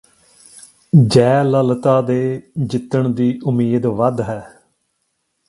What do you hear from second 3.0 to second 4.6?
ਦੀ ਉਮੀਦ ਵੱਧ ਹੈ